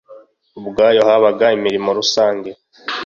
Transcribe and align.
ubwayo 0.59 1.01
Habaga 1.09 1.45
imirimo 1.57 1.89
rusange 1.97 2.49